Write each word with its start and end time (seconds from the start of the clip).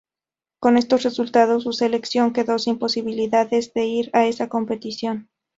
Con 0.57 0.77
estos 0.79 1.03
resultados, 1.03 1.61
su 1.61 1.73
selección 1.73 2.33
quedó 2.33 2.57
sin 2.57 2.79
posibilidades 2.79 3.71
de 3.75 3.85
ir 3.85 4.09
a 4.13 4.25
esa 4.25 4.49
competición. 4.49 5.29